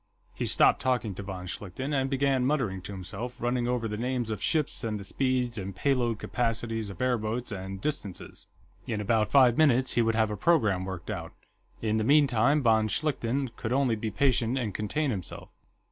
He 0.33 0.47
stopped 0.47 0.81
talking 0.81 1.13
to 1.13 1.21
von 1.21 1.45
Schlichten, 1.45 1.93
and 1.93 2.09
began 2.09 2.43
muttering 2.43 2.81
to 2.81 2.91
himself, 2.91 3.39
running 3.39 3.67
over 3.67 3.87
the 3.87 3.97
names 3.99 4.31
of 4.31 4.41
ships, 4.41 4.83
and 4.83 4.99
the 4.99 5.03
speeds 5.03 5.59
and 5.59 5.75
pay 5.75 5.93
load 5.93 6.17
capacities 6.17 6.89
of 6.89 6.99
airboats, 7.03 7.51
and 7.51 7.79
distances. 7.79 8.47
In 8.87 8.99
about 8.99 9.29
five 9.29 9.59
minutes, 9.59 9.93
he 9.93 10.01
would 10.01 10.15
have 10.15 10.31
a 10.31 10.35
programme 10.35 10.85
worked 10.85 11.11
out; 11.11 11.33
in 11.83 11.97
the 11.97 12.03
meantime, 12.03 12.63
von 12.63 12.87
Schlichten 12.87 13.49
could 13.55 13.71
only 13.71 13.95
be 13.95 14.09
patient 14.09 14.57
and 14.57 14.73
contain 14.73 15.11
himself. 15.11 15.49